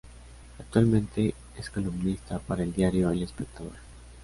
[0.57, 3.73] Actualmente es columnista para el diario El Espectador.